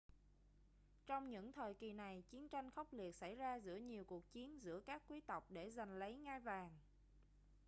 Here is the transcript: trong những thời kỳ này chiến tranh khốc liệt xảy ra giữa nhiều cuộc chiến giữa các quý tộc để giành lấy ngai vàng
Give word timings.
trong 1.07 1.29
những 1.29 1.51
thời 1.53 1.73
kỳ 1.73 1.93
này 1.93 2.23
chiến 2.29 2.49
tranh 2.49 2.69
khốc 2.71 2.93
liệt 2.93 3.15
xảy 3.15 3.35
ra 3.35 3.55
giữa 3.55 3.75
nhiều 3.75 4.03
cuộc 4.03 4.31
chiến 4.31 4.61
giữa 4.61 4.79
các 4.85 5.01
quý 5.07 5.19
tộc 5.21 5.45
để 5.51 5.69
giành 5.69 5.93
lấy 5.97 6.15
ngai 6.15 6.39
vàng 6.39 6.71